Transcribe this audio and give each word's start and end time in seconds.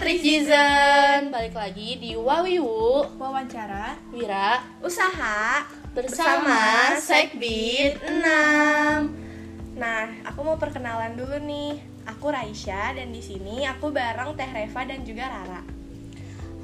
Trijizen 0.00 1.28
Balik 1.28 1.52
lagi 1.52 2.00
di 2.00 2.16
Wawiwu. 2.16 3.20
Wawancara, 3.20 4.00
Wira. 4.08 4.64
Usaha. 4.80 5.68
Bersama 5.92 6.96
Sekbit 6.96 8.00
6 8.00 9.76
Nah, 9.76 10.08
aku 10.24 10.40
mau 10.40 10.56
perkenalan 10.56 11.20
dulu 11.20 11.36
nih. 11.44 11.84
Aku 12.08 12.32
Raisya 12.32 12.96
dan 12.96 13.12
di 13.12 13.20
sini 13.20 13.68
aku 13.68 13.92
bareng 13.92 14.32
Teh 14.40 14.48
Reva 14.48 14.88
dan 14.88 15.04
juga 15.04 15.28
Rara. 15.28 15.60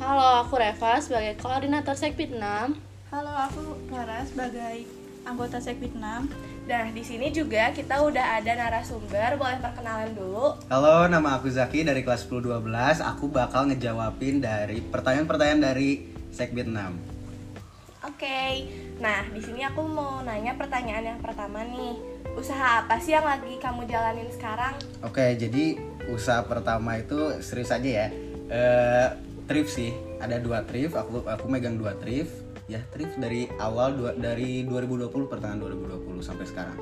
Halo, 0.01 0.49
aku 0.49 0.57
Reva 0.57 0.97
sebagai 1.05 1.37
koordinator 1.37 1.93
Sekbit 1.93 2.33
6 2.33 2.41
Halo, 3.13 3.33
aku 3.37 3.77
Rara 3.93 4.25
sebagai 4.25 4.89
anggota 5.29 5.59
Sekbid 5.61 5.93
6. 5.93 6.46
Nah, 6.67 6.91
di 6.91 6.99
sini 7.07 7.31
juga 7.31 7.71
kita 7.71 8.03
udah 8.03 8.43
ada 8.43 8.59
narasumber, 8.59 9.39
boleh 9.39 9.63
perkenalan 9.63 10.11
dulu. 10.19 10.59
Halo, 10.67 11.07
nama 11.07 11.39
aku 11.39 11.47
Zaki 11.47 11.87
dari 11.87 12.03
kelas 12.03 12.27
10-12 12.27 13.07
Aku 13.07 13.31
bakal 13.31 13.71
ngejawabin 13.71 14.43
dari 14.43 14.83
pertanyaan-pertanyaan 14.83 15.63
dari 15.63 16.11
Sekbid 16.35 16.67
6 16.67 18.03
Oke. 18.03 18.67
Nah, 18.99 19.31
di 19.31 19.39
sini 19.39 19.63
aku 19.63 19.87
mau 19.87 20.27
nanya 20.27 20.59
pertanyaan 20.59 21.15
yang 21.15 21.21
pertama 21.23 21.63
nih. 21.63 22.03
Usaha 22.35 22.83
apa 22.83 22.99
sih 22.99 23.15
yang 23.15 23.27
lagi 23.27 23.63
kamu 23.63 23.87
jalanin 23.87 24.27
sekarang? 24.35 24.75
Oke, 25.07 25.39
jadi 25.39 25.79
usaha 26.11 26.43
pertama 26.43 26.99
itu 26.99 27.31
serius 27.47 27.71
aja 27.71 28.07
ya 28.07 28.09
eh 28.47 29.09
Thrift 29.47 29.79
sih, 29.79 29.95
ada 30.19 30.43
dua 30.43 30.67
thrift, 30.67 30.99
aku, 30.99 31.23
aku 31.23 31.47
megang 31.47 31.79
dua 31.79 31.95
thrift 32.03 32.46
Ya, 32.67 32.83
thrift 32.91 33.15
dari 33.23 33.47
awal, 33.63 33.95
dua, 33.95 34.11
dari 34.19 34.67
2020, 34.67 35.31
pertengahan 35.31 35.63
2020 35.63 36.19
sampai 36.19 36.47
sekarang. 36.51 36.75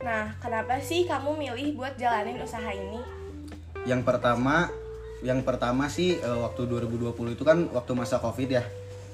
Nah, 0.00 0.32
kenapa 0.40 0.80
sih 0.80 1.04
kamu 1.04 1.36
milih 1.36 1.76
buat 1.76 2.00
jalanin 2.00 2.40
usaha 2.40 2.72
ini? 2.72 3.04
Yang 3.84 4.00
pertama, 4.08 4.72
yang 5.20 5.44
pertama 5.44 5.92
sih 5.92 6.16
eh, 6.16 6.38
waktu 6.40 6.64
2020 6.64 7.36
itu 7.36 7.44
kan 7.44 7.68
waktu 7.68 7.92
masa 7.92 8.16
covid 8.16 8.48
ya. 8.48 8.64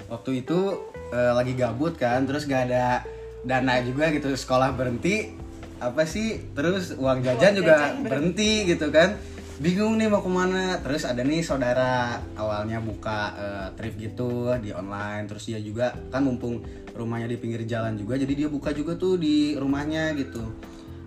Waktu 0.06 0.46
itu 0.46 0.78
eh, 1.10 1.32
lagi 1.34 1.58
gabut 1.58 1.98
kan, 1.98 2.22
terus 2.22 2.46
gak 2.46 2.70
ada 2.70 3.02
dana 3.42 3.82
juga 3.82 4.14
gitu, 4.14 4.30
sekolah 4.30 4.78
berhenti 4.78 5.34
apa 5.82 6.06
sih, 6.06 6.54
terus 6.54 6.94
uang 6.94 7.18
jajan 7.26 7.58
juga 7.58 7.98
berhenti 7.98 8.62
gitu 8.62 8.94
kan 8.94 9.18
Bingung 9.60 10.00
nih 10.00 10.08
mau 10.08 10.24
ke 10.24 10.30
mana, 10.32 10.80
terus 10.80 11.04
ada 11.04 11.20
nih 11.20 11.44
saudara 11.44 12.16
awalnya 12.32 12.80
buka 12.80 13.20
eh, 13.36 13.68
thrift 13.76 14.00
gitu 14.00 14.56
di 14.56 14.72
online 14.72 15.28
Terus 15.28 15.52
dia 15.52 15.60
juga 15.60 15.92
kan 16.08 16.24
mumpung 16.24 16.64
rumahnya 16.96 17.28
di 17.28 17.36
pinggir 17.36 17.68
jalan 17.68 17.92
juga, 17.92 18.16
jadi 18.16 18.32
dia 18.32 18.48
buka 18.48 18.72
juga 18.72 18.96
tuh 18.96 19.20
di 19.20 19.52
rumahnya 19.60 20.16
gitu 20.16 20.48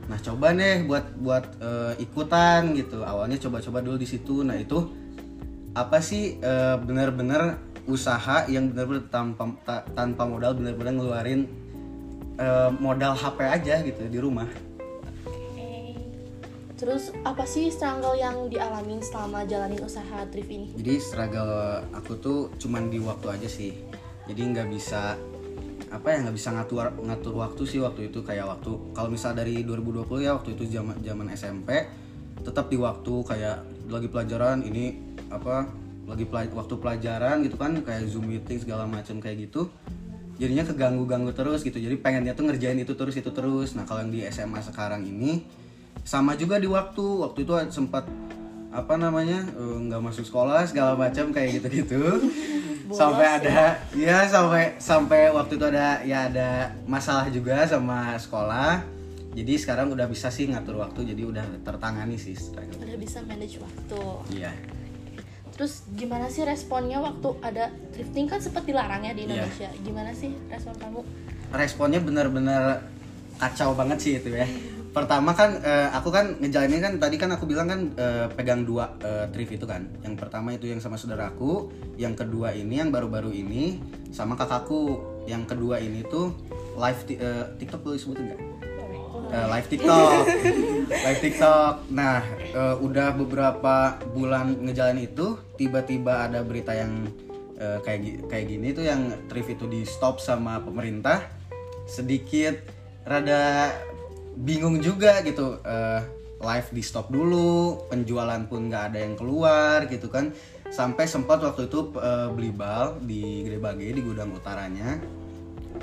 Nah 0.08 0.20
coba 0.20 0.52
deh 0.52 0.84
buat 0.84 1.06
buat 1.20 1.46
eh, 1.64 1.94
ikutan 2.04 2.76
gitu. 2.76 3.04
Awalnya 3.04 3.40
coba-coba 3.40 3.80
dulu 3.80 3.98
di 4.00 4.08
situ. 4.08 4.44
Nah 4.44 4.60
itu 4.60 4.84
apa 5.74 6.04
sih 6.04 6.38
eh, 6.38 6.76
bener-bener 6.78 7.58
usaha 7.88 8.48
yang 8.48 8.72
bener-bener 8.72 9.08
tanpa 9.12 9.44
ta- 9.64 9.86
tanpa 9.96 10.24
modal 10.28 10.56
bener-bener 10.56 11.00
ngeluarin 11.00 11.42
eh, 12.38 12.70
modal 12.84 13.16
HP 13.16 13.40
aja 13.48 13.76
gitu 13.84 14.04
di 14.12 14.20
rumah. 14.20 14.48
Terus 16.84 17.16
apa 17.24 17.48
sih 17.48 17.72
struggle 17.72 18.12
yang 18.12 18.52
dialamin 18.52 19.00
selama 19.00 19.48
jalanin 19.48 19.80
usaha 19.80 20.28
thrift 20.28 20.52
ini? 20.52 20.68
Jadi 20.76 21.00
struggle 21.00 21.80
aku 21.96 22.20
tuh 22.20 22.52
cuman 22.60 22.92
di 22.92 23.00
waktu 23.00 23.40
aja 23.40 23.48
sih. 23.48 23.72
Jadi 24.28 24.52
nggak 24.52 24.68
bisa 24.68 25.16
apa 25.88 26.12
ya 26.12 26.28
nggak 26.28 26.36
bisa 26.36 26.52
ngatur 26.52 26.92
ngatur 27.08 27.34
waktu 27.40 27.64
sih 27.64 27.80
waktu 27.80 28.12
itu 28.12 28.20
kayak 28.20 28.52
waktu 28.52 28.76
kalau 28.92 29.08
misal 29.08 29.32
dari 29.32 29.64
2020 29.64 30.28
ya 30.28 30.36
waktu 30.36 30.60
itu 30.60 30.68
zaman 30.76 31.00
zaman 31.00 31.32
SMP 31.32 31.88
tetap 32.44 32.68
di 32.68 32.76
waktu 32.76 33.14
kayak 33.32 33.64
lagi 33.88 34.12
pelajaran 34.12 34.68
ini 34.68 35.00
apa 35.32 35.72
lagi 36.04 36.28
pela- 36.28 36.52
waktu 36.52 36.76
pelajaran 36.82 37.48
gitu 37.48 37.56
kan 37.56 37.80
kayak 37.80 38.12
zoom 38.12 38.28
meeting 38.28 38.60
segala 38.60 38.84
macam 38.90 39.24
kayak 39.24 39.48
gitu 39.48 39.72
jadinya 40.42 40.66
keganggu 40.68 41.06
ganggu 41.08 41.32
terus 41.32 41.64
gitu 41.64 41.78
jadi 41.78 41.96
pengennya 42.02 42.34
tuh 42.36 42.50
ngerjain 42.50 42.76
itu 42.82 42.98
terus 42.98 43.16
itu 43.16 43.30
terus 43.30 43.78
nah 43.78 43.86
kalau 43.86 44.02
yang 44.02 44.12
di 44.12 44.26
SMA 44.28 44.66
sekarang 44.66 45.06
ini 45.06 45.63
sama 46.02 46.34
juga 46.34 46.58
di 46.58 46.66
waktu 46.66 47.06
waktu 47.22 47.46
itu 47.46 47.54
sempat 47.70 48.10
apa 48.70 48.98
namanya 48.98 49.46
eh, 49.54 49.78
nggak 49.86 50.02
masuk 50.02 50.26
sekolah 50.26 50.66
segala 50.66 50.98
macam 50.98 51.30
kayak 51.30 51.62
gitu 51.62 51.86
gitu 51.86 52.02
sampai 53.00 53.40
ada 53.40 53.78
ya? 53.94 54.26
sampai 54.26 54.76
sampai 54.78 55.30
waktu 55.30 55.56
itu 55.56 55.66
ada 55.66 56.02
ya 56.02 56.28
ada 56.28 56.50
masalah 56.84 57.30
juga 57.30 57.64
sama 57.64 58.18
sekolah. 58.18 58.82
Jadi 59.34 59.58
sekarang 59.58 59.90
udah 59.90 60.06
bisa 60.06 60.30
sih 60.30 60.46
ngatur 60.46 60.78
waktu 60.78 61.10
jadi 61.10 61.26
udah 61.26 61.42
tertangani 61.66 62.22
sih 62.22 62.38
struggle. 62.38 62.78
Udah 62.78 62.98
bisa 63.02 63.18
manage 63.26 63.58
waktu. 63.58 64.02
Iya. 64.30 64.54
Terus 65.54 65.90
gimana 65.94 66.30
sih 66.30 66.46
responnya 66.46 67.02
waktu 67.02 67.30
ada 67.42 67.74
thrifting 67.90 68.30
kan 68.30 68.38
sempat 68.38 68.62
dilarang 68.62 69.02
ya 69.02 69.18
di 69.18 69.26
Iya. 69.26 69.42
Indonesia. 69.42 69.70
Gimana 69.82 70.14
sih 70.14 70.38
respon 70.50 70.74
kamu? 70.78 71.02
responnya 71.54 72.02
bener-bener 72.02 72.82
kacau 73.38 73.78
banget 73.78 73.98
sih 74.02 74.14
itu 74.18 74.34
ya 74.34 74.46
pertama 74.94 75.34
kan 75.34 75.58
eh, 75.66 75.90
aku 75.90 76.14
kan 76.14 76.38
ngejalanin 76.38 76.80
kan 76.86 76.94
tadi 77.02 77.18
kan 77.18 77.34
aku 77.34 77.50
bilang 77.50 77.66
kan 77.66 77.82
eh, 77.98 78.30
pegang 78.30 78.62
dua 78.62 78.94
eh, 79.02 79.26
thrift 79.34 79.58
itu 79.58 79.66
kan 79.66 79.90
yang 80.06 80.14
pertama 80.14 80.54
itu 80.54 80.70
yang 80.70 80.78
sama 80.78 81.02
saudaraku 81.02 81.74
yang 81.98 82.14
kedua 82.14 82.54
ini 82.54 82.78
yang 82.78 82.94
baru-baru 82.94 83.34
ini 83.34 83.82
sama 84.14 84.38
kakakku 84.38 85.02
yang 85.26 85.50
kedua 85.50 85.82
ini 85.82 86.06
tuh 86.06 86.38
live 86.78 87.02
eh, 87.10 87.46
TikTok 87.58 87.82
boleh 87.82 88.00
sebutin 88.00 88.24
nggak? 88.30 88.42
Eh, 89.34 89.48
live 89.50 89.66
TikTok, 89.66 90.10
live 91.10 91.22
TikTok. 91.26 91.74
Nah, 91.90 92.22
eh, 92.54 92.76
udah 92.78 93.18
beberapa 93.18 93.98
bulan 94.14 94.62
ngejalan 94.62 95.02
itu, 95.02 95.42
tiba-tiba 95.58 96.30
ada 96.30 96.46
berita 96.46 96.70
yang 96.78 97.10
eh, 97.58 97.82
kayak 97.82 98.30
kayak 98.30 98.46
gini 98.46 98.78
tuh 98.78 98.86
yang 98.86 99.10
thrift 99.26 99.58
itu 99.58 99.66
di 99.66 99.82
stop 99.90 100.22
sama 100.22 100.62
pemerintah. 100.62 101.34
Sedikit 101.90 102.62
rada 103.10 103.74
bingung 104.38 104.78
juga 104.82 105.22
gitu. 105.22 105.62
eh, 105.64 106.02
live 106.44 106.70
di 106.76 106.84
stop 106.84 107.08
dulu, 107.08 107.88
penjualan 107.88 108.44
pun 108.52 108.68
nggak 108.68 108.84
ada 108.94 109.00
yang 109.00 109.16
keluar 109.16 109.88
gitu 109.88 110.12
kan. 110.12 110.36
Sampai 110.68 111.08
sempat 111.08 111.40
waktu 111.40 111.72
itu 111.72 111.96
eh, 111.98 112.28
beli 112.34 112.52
bal 112.52 113.00
di 113.00 113.48
Gede 113.48 113.60
Bage 113.64 113.88
di 113.96 114.02
gudang 114.04 114.36
utaranya. 114.36 115.00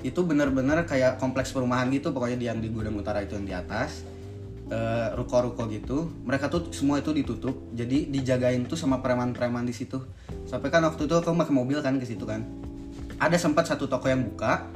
Itu 0.04 0.22
bener-bener 0.22 0.86
kayak 0.86 1.18
kompleks 1.18 1.50
perumahan 1.50 1.90
gitu 1.90 2.14
pokoknya 2.14 2.54
yang 2.54 2.60
di 2.62 2.70
gudang 2.70 2.94
utara 2.94 3.24
itu 3.24 3.34
yang 3.40 3.46
di 3.48 3.54
atas. 3.56 4.04
Eh, 4.70 5.08
ruko-ruko 5.18 5.66
gitu. 5.66 6.06
Mereka 6.22 6.46
tuh 6.46 6.70
semua 6.70 7.02
itu 7.02 7.10
ditutup. 7.10 7.58
Jadi 7.74 8.06
dijagain 8.06 8.62
tuh 8.70 8.78
sama 8.78 9.02
preman-preman 9.02 9.66
di 9.66 9.74
situ. 9.74 9.98
Sampai 10.46 10.70
kan 10.70 10.86
waktu 10.86 11.10
itu 11.10 11.14
aku 11.18 11.34
pakai 11.34 11.54
mobil 11.54 11.82
kan 11.82 11.98
ke 11.98 12.06
situ 12.06 12.22
kan. 12.22 12.46
Ada 13.18 13.36
sempat 13.36 13.66
satu 13.66 13.90
toko 13.90 14.06
yang 14.06 14.22
buka 14.22 14.70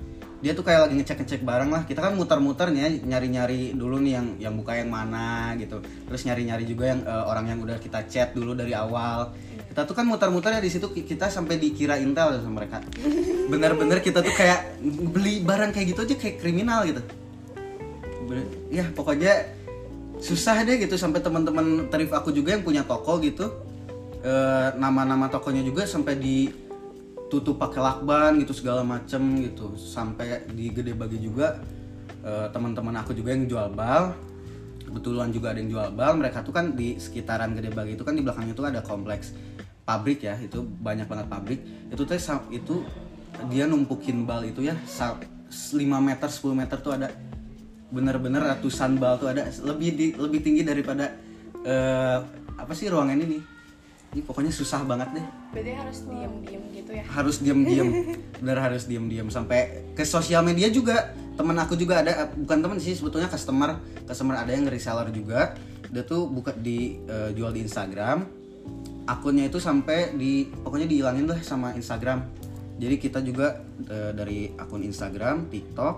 dia 0.44 0.53
tuh 0.53 0.60
kayak 0.60 0.84
lagi 0.84 1.00
ngecek-ngecek 1.00 1.41
barang 1.41 1.72
lah. 1.72 1.82
Kita 1.88 2.05
kan 2.05 2.12
muter-muter 2.12 2.69
nih 2.69 3.00
nyari-nyari 3.00 3.72
dulu 3.72 3.97
nih 3.97 4.12
yang 4.12 4.27
yang 4.37 4.55
buka 4.60 4.77
yang 4.77 4.93
mana 4.93 5.56
gitu. 5.56 5.81
Terus 5.81 6.21
nyari-nyari 6.28 6.69
juga 6.69 6.93
yang 6.93 7.00
eh, 7.00 7.25
orang 7.25 7.49
yang 7.49 7.65
udah 7.65 7.81
kita 7.81 8.05
chat 8.05 8.37
dulu 8.37 8.53
dari 8.53 8.77
awal. 8.77 9.33
Kita 9.72 9.88
tuh 9.88 9.97
kan 9.97 10.04
muter-muter 10.04 10.53
ya 10.53 10.60
di 10.60 10.69
situ 10.69 10.93
ki- 10.93 11.09
kita 11.09 11.33
sampai 11.33 11.56
dikira 11.56 11.97
intel 11.97 12.44
sama 12.44 12.60
mereka. 12.60 12.84
Bener-bener 13.49 14.04
kita 14.04 14.21
tuh 14.21 14.37
kayak 14.37 14.84
beli 14.84 15.41
barang 15.41 15.72
kayak 15.72 15.97
gitu 15.97 16.00
aja 16.04 16.15
kayak 16.21 16.37
kriminal 16.44 16.84
gitu. 16.84 17.00
Ya 18.69 18.84
pokoknya 18.93 19.49
susah 20.21 20.60
deh 20.60 20.77
gitu 20.77 21.00
sampai 21.00 21.25
teman-teman 21.25 21.88
tarif 21.88 22.12
aku 22.12 22.37
juga 22.37 22.53
yang 22.53 22.65
punya 22.65 22.84
toko 22.84 23.16
gitu 23.21 23.49
eh, 24.21 24.69
nama-nama 24.77 25.28
tokonya 25.33 25.65
juga 25.65 25.88
sampai 25.88 26.21
ditutup 27.24 27.58
pakai 27.58 27.80
lakban 27.82 28.38
gitu 28.38 28.52
segala 28.54 28.86
macem 28.86 29.42
gitu. 29.42 29.74
Sampai 29.74 30.44
di 30.52 30.70
gede 30.70 30.94
bagi 30.94 31.18
juga 31.18 31.58
eh, 32.22 32.46
teman-teman 32.54 32.94
aku 33.00 33.16
juga 33.16 33.34
yang 33.34 33.50
jual 33.50 33.68
bal. 33.74 34.15
Kebetulan 34.84 35.34
juga 35.34 35.50
ada 35.50 35.59
yang 35.59 35.71
jual 35.72 35.88
bal. 35.97 36.15
Mereka 36.15 36.47
tuh 36.47 36.54
kan 36.54 36.78
di 36.78 37.00
sekitaran 37.00 37.56
gede 37.56 37.74
bagi 37.74 37.98
itu 37.98 38.06
kan 38.06 38.15
di 38.15 38.22
belakangnya 38.22 38.54
tuh 38.54 38.71
ada 38.71 38.80
kompleks 38.84 39.34
pabrik 39.82 40.22
ya. 40.22 40.38
Itu 40.38 40.62
banyak 40.62 41.10
banget 41.10 41.26
pabrik. 41.26 41.60
Itu 41.91 42.06
sa- 42.21 42.47
itu 42.54 42.84
dia 43.50 43.66
numpukin 43.66 44.22
bal 44.28 44.47
itu 44.47 44.62
ya 44.62 44.78
sa- 44.86 45.18
5 45.50 45.98
meter 45.98 46.28
10 46.30 46.54
meter 46.54 46.78
tuh 46.78 46.94
ada. 46.94 47.10
Bener-bener 47.91 48.42
ratusan 48.47 48.94
bal 49.00 49.18
tuh 49.18 49.34
ada. 49.34 49.50
Lebih 49.50 49.91
di, 49.98 50.06
lebih 50.15 50.38
tinggi 50.38 50.62
daripada 50.62 51.10
eh, 51.66 52.18
apa 52.54 52.70
sih 52.77 52.86
ruangan 52.86 53.18
ini 53.18 53.53
ini 54.15 54.22
pokoknya 54.22 54.55
susah 54.55 54.87
banget 54.87 55.11
deh. 55.19 55.27
Berarti 55.51 55.72
harus 55.75 55.99
diem-diem 56.07 56.63
gitu 56.71 56.91
ya. 56.95 57.03
harus 57.03 57.37
diem-diem. 57.43 57.89
Bener 58.39 58.59
harus 58.63 58.87
diem-diem. 58.87 59.27
Sampai 59.27 59.91
ke 59.99 60.07
sosial 60.07 60.47
media 60.47 60.71
juga. 60.71 61.11
Temen 61.34 61.59
aku 61.59 61.75
juga 61.75 61.99
ada 61.99 62.31
bukan 62.31 62.63
temen 62.63 62.78
sih 62.78 62.95
sebetulnya 62.95 63.27
customer. 63.27 63.83
Customer 64.07 64.39
ada 64.39 64.55
yang 64.55 64.71
reseller 64.71 65.11
juga. 65.11 65.59
Dia 65.91 66.07
tuh 66.07 66.31
buka 66.31 66.55
di 66.55 67.03
eh, 67.11 67.34
jual 67.34 67.51
di 67.51 67.66
Instagram. 67.66 68.22
Akunnya 69.11 69.51
itu 69.51 69.59
sampai 69.59 70.15
di 70.15 70.47
pokoknya 70.47 70.87
dihilangin 70.87 71.27
lah 71.27 71.43
sama 71.43 71.75
Instagram. 71.75 72.22
Jadi 72.78 72.95
kita 73.03 73.19
juga 73.19 73.66
eh, 73.91 74.15
dari 74.15 74.47
akun 74.55 74.87
Instagram 74.87 75.51
TikTok 75.51 75.97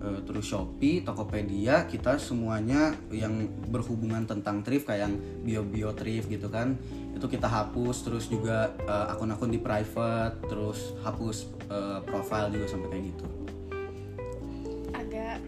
eh, 0.00 0.18
terus 0.28 0.44
Shopee, 0.44 1.04
Tokopedia, 1.04 1.88
kita 1.88 2.20
semuanya 2.20 2.92
yang 3.08 3.48
berhubungan 3.68 4.28
tentang 4.28 4.60
thrift 4.60 4.88
kayak 4.88 5.08
yang 5.08 5.14
bio-bio 5.40 5.96
thrift 5.96 6.28
gitu 6.28 6.52
kan. 6.52 6.76
Itu 7.14 7.26
kita 7.26 7.46
hapus 7.46 7.96
terus 8.06 8.24
juga 8.26 8.72
eh, 8.80 9.12
akun-akun 9.12 9.50
di 9.50 9.60
private, 9.60 10.46
terus 10.46 10.94
hapus 11.02 11.36
eh, 11.68 11.98
profile 12.06 12.48
juga 12.50 12.66
sampai 12.66 12.88
kayak 12.90 13.04
gitu. 13.14 13.26
agak 14.90 15.42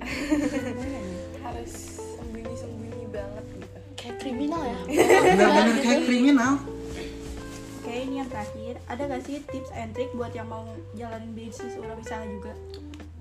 harus 1.47 1.73
sembunyi-sembunyi 2.19 3.06
banget 3.14 3.44
gitu 3.55 3.79
Kayak 3.94 4.17
kriminal 4.19 4.62
ya. 4.67 4.79
Bener-bener 5.23 5.76
kayak 5.79 6.03
kriminal. 6.03 6.53
Oke, 7.79 7.94
ini 7.94 8.15
yang 8.19 8.31
terakhir. 8.31 8.75
Ada 8.87 9.03
gak 9.06 9.23
sih 9.23 9.38
tips 9.47 9.70
and 9.75 9.91
trick 9.94 10.11
buat 10.15 10.35
yang 10.35 10.50
mau 10.50 10.67
jalanin 10.94 11.31
bisnis 11.31 11.79
wirausaha 11.79 12.23
juga? 12.26 12.55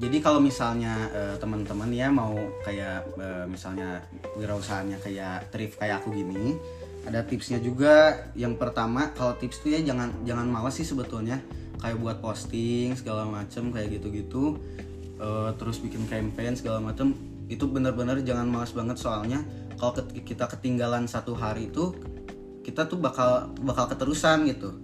Jadi 0.02 0.18
kalau 0.18 0.42
misalnya 0.42 1.10
eh, 1.14 1.36
teman-teman 1.38 1.94
ya 1.94 2.10
mau 2.10 2.34
kayak 2.66 3.06
eh, 3.22 3.46
misalnya 3.46 4.02
wirausahanya 4.34 4.98
kayak 4.98 5.54
thrift 5.54 5.78
kayak 5.78 6.02
aku 6.02 6.10
gini, 6.10 6.58
ada 7.08 7.26
tipsnya 7.26 7.58
juga. 7.58 8.28
Yang 8.38 8.62
pertama 8.62 9.10
kalau 9.18 9.34
tips 9.38 9.62
tuh 9.64 9.74
ya 9.74 9.82
jangan 9.82 10.14
jangan 10.26 10.48
malas 10.50 10.78
sih 10.78 10.86
sebetulnya 10.86 11.42
kayak 11.82 11.98
buat 11.98 12.18
posting 12.22 12.94
segala 12.94 13.26
macem 13.26 13.74
kayak 13.74 14.02
gitu-gitu. 14.02 14.60
Eh, 15.22 15.50
terus 15.62 15.78
bikin 15.78 16.10
campaign 16.10 16.58
segala 16.58 16.82
macem 16.82 17.14
itu 17.46 17.70
bener-bener 17.70 18.26
jangan 18.26 18.50
malas 18.50 18.74
banget 18.74 18.98
soalnya 18.98 19.44
kalau 19.78 19.94
kita 20.26 20.50
ketinggalan 20.50 21.06
satu 21.06 21.38
hari 21.38 21.70
itu 21.70 21.94
kita 22.66 22.90
tuh 22.90 22.98
bakal 22.98 23.54
bakal 23.62 23.86
keterusan 23.90 24.50
gitu. 24.50 24.78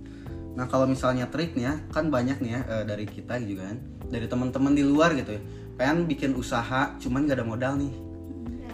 Nah 0.57 0.65
kalau 0.65 0.89
misalnya 0.89 1.29
triknya 1.29 1.81
kan 1.93 2.09
banyak 2.09 2.37
nih 2.41 2.51
ya 2.53 2.61
eh, 2.69 2.83
dari 2.85 3.05
kita 3.05 3.37
juga 3.41 3.69
kan, 3.73 3.77
dari 4.09 4.25
teman-teman 4.25 4.73
di 4.73 4.85
luar 4.85 5.13
gitu 5.13 5.37
ya, 5.37 5.41
pengen 5.77 6.09
bikin 6.09 6.33
usaha 6.33 6.97
cuman 6.97 7.29
gak 7.29 7.41
ada 7.41 7.45
modal 7.45 7.73
nih. 7.77 8.06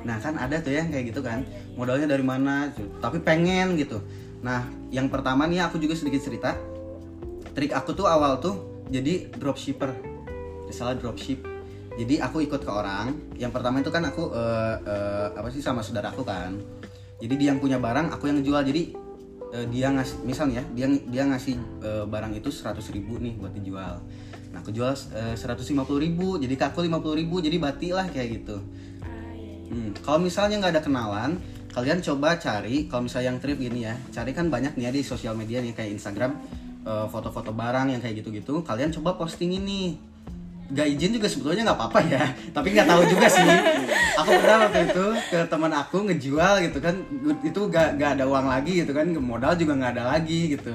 Nah 0.03 0.19
kan 0.19 0.35
ada 0.35 0.59
tuh 0.59 0.75
ya 0.75 0.83
kayak 0.87 1.15
gitu 1.15 1.23
kan, 1.23 1.47
modalnya 1.79 2.07
dari 2.07 2.23
mana? 2.23 2.71
Tapi 2.99 3.23
pengen 3.23 3.79
gitu. 3.79 4.03
Nah 4.43 4.67
yang 4.91 5.07
pertama 5.07 5.47
nih 5.47 5.63
aku 5.63 5.79
juga 5.79 5.95
sedikit 5.95 6.21
cerita, 6.23 6.55
trik 7.55 7.71
aku 7.71 7.95
tuh 7.95 8.07
awal 8.07 8.39
tuh 8.43 8.85
jadi 8.91 9.31
dropshipper, 9.39 9.91
salah 10.69 10.95
dropship. 10.99 11.39
Jadi 11.93 12.17
aku 12.17 12.41
ikut 12.41 12.61
ke 12.65 12.71
orang. 12.73 13.13
Yang 13.37 13.51
pertama 13.53 13.77
itu 13.79 13.93
kan 13.93 14.03
aku 14.03 14.33
eh, 14.33 14.75
eh, 14.81 15.27
apa 15.37 15.47
sih 15.53 15.61
sama 15.61 15.85
saudaraku 15.85 16.25
kan. 16.25 16.57
Jadi 17.21 17.33
dia 17.37 17.53
yang 17.53 17.61
punya 17.61 17.77
barang, 17.77 18.09
aku 18.11 18.27
yang 18.27 18.41
ngejual. 18.41 18.65
Jadi 18.65 18.81
eh, 19.53 19.65
dia 19.69 19.93
ngasih, 19.93 20.25
misalnya 20.25 20.65
ya, 20.65 20.65
dia 20.73 20.87
dia 21.05 21.23
ngasih 21.29 21.55
eh, 21.85 22.05
barang 22.09 22.33
itu 22.33 22.49
100.000 22.49 22.97
ribu 22.97 23.21
nih 23.21 23.37
buat 23.37 23.53
dijual. 23.53 24.01
Nah 24.53 24.61
aku 24.61 24.73
jual 24.73 24.93
eh, 25.13 25.37
150.000 25.37 25.77
ribu, 26.01 26.41
jadi 26.41 26.53
ke 26.57 26.65
aku 26.73 26.81
50.000 26.81 27.21
ribu, 27.21 27.35
jadi 27.41 27.57
bati 27.61 27.89
lah 27.93 28.09
kayak 28.09 28.41
gitu. 28.41 28.57
Hmm, 29.73 29.89
kalau 30.05 30.21
misalnya 30.21 30.61
nggak 30.61 30.73
ada 30.77 30.83
kenalan, 30.85 31.31
kalian 31.73 31.99
coba 32.05 32.37
cari. 32.37 32.85
Kalau 32.85 33.09
misalnya 33.09 33.33
yang 33.33 33.39
trip 33.41 33.57
gini 33.57 33.89
ya, 33.89 33.97
cari 34.13 34.31
kan 34.37 34.53
banyak 34.53 34.77
nih 34.77 34.85
ya 34.85 34.91
di 34.93 35.01
sosial 35.01 35.33
media 35.33 35.65
nih 35.65 35.73
kayak 35.73 35.97
Instagram, 35.97 36.37
eh, 36.85 37.05
foto-foto 37.09 37.49
barang 37.49 37.89
yang 37.89 37.97
kayak 37.97 38.21
gitu-gitu. 38.21 38.61
Kalian 38.61 38.93
coba 38.93 39.17
posting 39.17 39.57
ini. 39.57 39.97
Gak 40.73 40.89
izin 40.89 41.19
juga 41.19 41.27
sebetulnya 41.27 41.69
nggak 41.69 41.77
apa-apa 41.77 41.99
ya, 42.07 42.23
tapi 42.55 42.73
nggak 42.73 42.87
tahu 42.87 43.01
juga 43.05 43.27
sih. 43.27 43.45
Aku 44.21 44.31
pernah 44.41 44.57
waktu 44.65 44.79
itu 44.89 45.05
ke 45.29 45.39
teman 45.49 45.73
aku 45.75 45.97
ngejual 46.07 46.53
gitu 46.65 46.79
kan, 46.79 46.95
itu 47.43 47.61
gak, 47.67 47.99
gak 47.99 48.17
ada 48.17 48.25
uang 48.25 48.47
lagi 48.47 48.81
gitu 48.81 48.95
kan, 48.95 49.05
modal 49.19 49.53
juga 49.59 49.73
nggak 49.75 49.91
ada 49.99 50.05
lagi 50.17 50.55
gitu. 50.55 50.73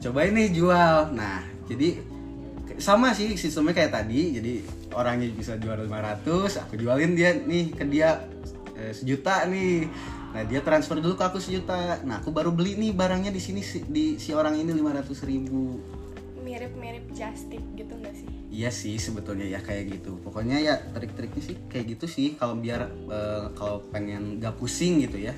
Coba 0.00 0.28
ini 0.28 0.48
jual. 0.52 1.12
Nah, 1.12 1.44
jadi 1.66 1.98
sama 2.78 3.14
sih 3.14 3.34
sistemnya 3.38 3.74
kayak 3.74 3.92
tadi. 3.94 4.38
Jadi 4.38 4.52
orangnya 4.94 5.28
bisa 5.30 5.58
jual 5.58 5.76
500 5.86 6.62
aku 6.66 6.74
jualin 6.78 7.12
dia 7.14 7.34
nih 7.34 7.74
ke 7.74 7.84
dia 7.86 8.26
eh, 8.78 8.92
sejuta 8.94 9.46
nih. 9.46 9.86
Nah 10.34 10.42
dia 10.42 10.60
transfer 10.66 10.98
dulu 10.98 11.14
ke 11.14 11.24
aku 11.24 11.38
sejuta. 11.38 12.02
Nah 12.02 12.18
aku 12.18 12.34
baru 12.34 12.50
beli 12.50 12.74
nih 12.74 12.90
barangnya 12.90 13.30
di 13.30 13.38
sini 13.38 13.62
si, 13.62 13.86
di 13.86 14.18
si 14.18 14.34
orang 14.34 14.58
ini 14.58 14.74
500 14.74 15.30
ribu. 15.30 15.78
Mirip-mirip 16.44 17.08
just 17.16 17.48
tip 17.48 17.62
gitu 17.78 17.94
nggak 17.94 18.14
sih? 18.14 18.28
Iya 18.54 18.70
sih 18.70 18.98
sebetulnya 18.98 19.46
ya 19.46 19.62
kayak 19.62 19.98
gitu. 19.98 20.18
Pokoknya 20.20 20.58
ya 20.60 20.74
trik-triknya 20.78 21.42
sih 21.42 21.56
kayak 21.70 21.98
gitu 21.98 22.06
sih. 22.10 22.34
Kalau 22.34 22.58
biar 22.58 22.90
eh, 22.90 23.46
kalau 23.54 23.86
pengen 23.94 24.42
gak 24.42 24.58
pusing 24.58 25.02
gitu 25.02 25.22
ya 25.30 25.34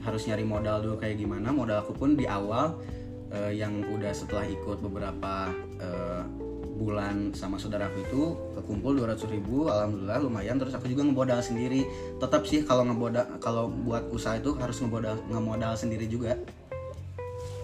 harus 0.00 0.24
nyari 0.24 0.48
modal 0.48 0.80
dulu 0.80 0.96
kayak 0.96 1.20
gimana. 1.20 1.52
Modal 1.52 1.84
aku 1.84 1.92
pun 1.92 2.16
di 2.16 2.24
awal 2.24 2.80
eh, 3.28 3.52
yang 3.60 3.84
udah 3.84 4.10
setelah 4.16 4.48
ikut 4.48 4.80
beberapa 4.80 5.52
eh, 5.76 6.49
bulan 6.80 7.36
sama 7.36 7.60
saudaraku 7.60 8.00
itu 8.00 8.22
kekumpul 8.56 8.96
200 8.96 9.20
ribu 9.28 9.68
alhamdulillah 9.68 10.16
lumayan 10.18 10.56
terus 10.56 10.72
aku 10.72 10.88
juga 10.88 11.04
ngebodal 11.04 11.44
sendiri 11.44 11.84
tetap 12.16 12.48
sih 12.48 12.64
kalau 12.64 12.88
ngebodal 12.88 13.28
kalau 13.36 13.68
buat 13.68 14.08
usaha 14.08 14.40
itu 14.40 14.56
harus 14.56 14.80
ngebodal 14.80 15.20
ngemodal 15.28 15.76
sendiri 15.76 16.08
juga 16.08 16.40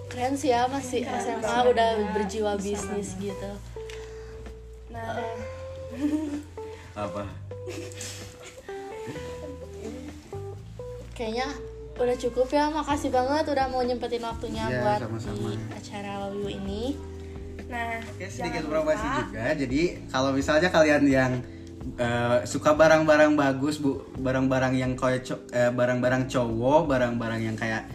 Keren 0.06 0.36
sih 0.36 0.52
ya 0.52 0.68
masih 0.68 1.02
SMA 1.02 1.56
udah 1.66 1.90
berjiwa 2.12 2.56
bisnis 2.56 3.16
gitu. 3.16 3.50
nah 4.92 5.16
apa 6.94 7.24
Kayaknya 11.16 11.48
udah 11.96 12.16
cukup 12.20 12.48
ya. 12.52 12.68
Makasih 12.68 13.08
banget 13.08 13.48
udah 13.48 13.66
mau 13.72 13.80
nyempetin 13.80 14.20
waktunya 14.20 14.68
Iya, 14.68 14.80
buat 14.84 15.00
sama-sama. 15.00 15.48
di 15.48 15.56
acara 15.72 16.12
Wawiu 16.28 16.48
ini. 16.52 16.82
Nah 17.66 17.98
Oke 17.98 18.26
sedikit 18.30 18.64
promosi 18.70 19.02
juga. 19.02 19.44
Jadi 19.58 19.82
kalau 20.08 20.30
misalnya 20.30 20.70
kalian 20.70 21.04
yang 21.06 21.32
eh, 21.98 22.38
suka 22.46 22.74
barang-barang 22.74 23.34
bagus 23.34 23.78
bu, 23.78 24.06
barang-barang 24.18 24.74
yang 24.74 24.92
kayak 24.94 25.22
co- 25.26 25.44
eh, 25.50 25.70
barang-barang 25.70 26.30
cowok, 26.30 26.86
barang-barang 26.86 27.40
yang 27.42 27.56
kayak 27.58 27.90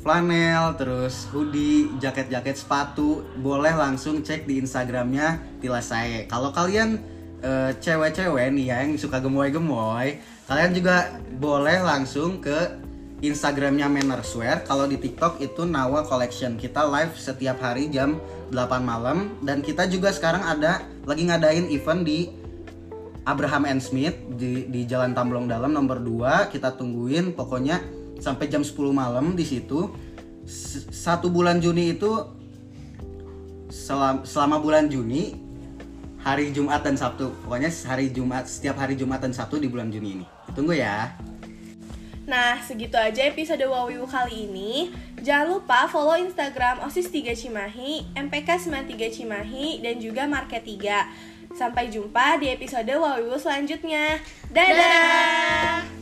flanel, 0.00 0.76
terus 0.80 1.28
hoodie, 1.28 1.92
jaket-jaket 2.00 2.56
sepatu, 2.56 3.20
boleh 3.36 3.76
langsung 3.76 4.24
cek 4.24 4.48
di 4.48 4.56
Instagramnya 4.60 5.60
Tilasae. 5.60 6.24
Kalau 6.28 6.52
kalian 6.52 7.00
eh, 7.44 7.72
cewek-cewek 7.76 8.52
nih 8.56 8.66
ya 8.72 8.76
yang 8.84 8.96
suka 8.96 9.20
gemoy-gemoy, 9.20 10.20
kalian 10.48 10.72
juga 10.72 11.20
boleh 11.36 11.84
langsung 11.84 12.40
ke 12.40 12.88
Instagramnya 13.20 13.84
Mannerswear. 13.88 14.64
Kalau 14.64 14.88
di 14.88 14.96
TikTok 14.96 15.44
itu 15.44 15.68
Nawa 15.68 16.08
Collection. 16.08 16.56
Kita 16.56 16.88
live 16.88 17.12
setiap 17.16 17.60
hari 17.60 17.92
jam 17.92 18.16
8 18.48 18.80
malam. 18.80 19.36
Dan 19.44 19.60
kita 19.60 19.84
juga 19.88 20.08
sekarang 20.08 20.40
ada 20.40 20.80
lagi 21.04 21.28
ngadain 21.28 21.68
event 21.68 22.00
di 22.00 22.32
Abraham 23.28 23.68
and 23.68 23.84
Smith 23.84 24.16
di, 24.40 24.64
di 24.72 24.88
Jalan 24.88 25.12
Tamblong 25.12 25.44
Dalam 25.44 25.76
nomor 25.76 26.00
2 26.00 26.48
kita 26.48 26.72
tungguin 26.72 27.36
pokoknya 27.36 27.84
sampai 28.16 28.48
jam 28.48 28.64
10 28.64 28.72
malam 28.90 29.36
di 29.36 29.44
situ. 29.44 29.92
Satu 30.90 31.28
bulan 31.28 31.60
Juni 31.60 31.94
itu 31.94 32.10
selama, 33.68 34.24
selama 34.24 34.56
bulan 34.64 34.88
Juni 34.88 35.36
hari 36.24 36.56
Jumat 36.56 36.80
dan 36.80 36.96
Sabtu. 36.96 37.36
Pokoknya 37.44 37.68
hari 37.84 38.08
Jumat 38.08 38.48
setiap 38.48 38.80
hari 38.80 38.96
Jumat 38.96 39.20
dan 39.20 39.36
Sabtu 39.36 39.60
di 39.60 39.68
bulan 39.68 39.92
Juni 39.92 40.20
ini. 40.20 40.26
Ditunggu 40.48 40.72
ya 40.72 41.12
Nah, 42.30 42.62
segitu 42.62 42.94
aja 42.94 43.26
episode 43.26 43.66
Wawiu 43.66 44.06
kali 44.06 44.46
ini. 44.46 44.94
Jangan 45.18 45.58
lupa 45.58 45.90
follow 45.90 46.14
Instagram 46.14 46.78
OSIS 46.86 47.10
3 47.10 47.34
Cimahi, 47.34 48.06
MPK 48.14 48.70
93 48.70 49.10
Cimahi, 49.10 49.82
dan 49.82 49.98
juga 49.98 50.30
Market 50.30 50.62
3. 50.62 51.10
Sampai 51.58 51.90
jumpa 51.90 52.38
di 52.38 52.54
episode 52.54 52.86
Wawiu 52.86 53.34
selanjutnya. 53.34 54.22
Dadah! 54.46 55.99